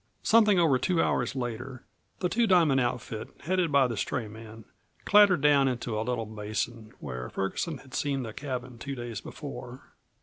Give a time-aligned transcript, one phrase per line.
[0.23, 1.83] Something over two hours later
[2.21, 4.65] the Two Diamond outfit, headed by the stray man,
[5.05, 9.91] clattered down into a little basin, where Ferguson had seen the cabin two days before.